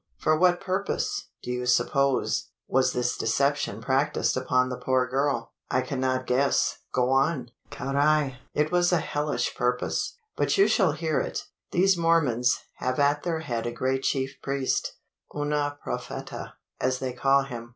[0.17, 5.81] For what purpose, do you suppose, was this deception practised upon the poor girl?" "I
[5.81, 8.37] cannot guess go on!" "Carrai!
[8.55, 11.43] it was a hellish purpose; but you shall hear it.
[11.69, 14.95] These Mormons have at their head a great chief priest
[15.35, 17.69] una propheta, as they call him.